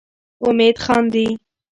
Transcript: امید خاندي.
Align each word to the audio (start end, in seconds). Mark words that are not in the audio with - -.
امید 0.47 0.75
خاندي. 0.85 1.27